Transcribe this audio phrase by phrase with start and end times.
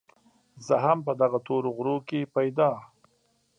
[0.65, 2.71] زه هم په دغه تورو غرو کې پيدا